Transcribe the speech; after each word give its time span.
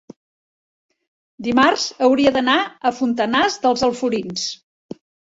Dimarts 1.47 1.83
hauria 2.07 2.31
d'anar 2.37 2.55
a 2.91 2.91
Fontanars 3.01 3.59
dels 3.67 3.83
Alforins. 3.89 4.47